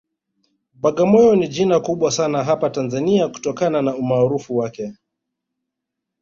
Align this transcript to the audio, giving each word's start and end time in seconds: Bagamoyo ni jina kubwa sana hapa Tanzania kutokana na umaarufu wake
Bagamoyo 0.81 1.35
ni 1.35 1.47
jina 1.47 1.79
kubwa 1.79 2.11
sana 2.11 2.43
hapa 2.43 2.69
Tanzania 2.69 3.27
kutokana 3.27 3.81
na 3.81 3.95
umaarufu 3.95 4.57
wake 4.57 4.93